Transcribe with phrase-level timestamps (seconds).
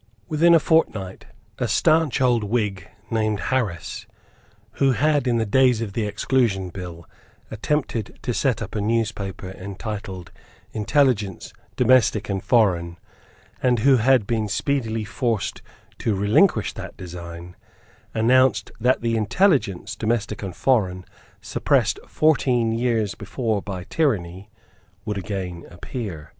[0.27, 1.25] Within a fortnight,
[1.59, 4.07] a stanch old Whig, named Harris,
[4.81, 7.07] who had, in the days of the Exclusion Bill,
[7.51, 10.31] attempted to set up a newspaper entitled
[10.71, 12.97] Intelligence Domestic and Foreign,
[13.61, 15.61] and who had been speedily forced
[15.99, 17.55] to relinquish that design,
[18.15, 21.05] announced that the Intelligence Domestic and Foreign,
[21.41, 24.49] suppressed fourteen years before by tyranny,
[25.05, 26.29] would again appear.